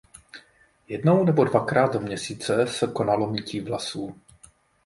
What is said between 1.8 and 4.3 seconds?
do měsíce se konalo mytí vlasů.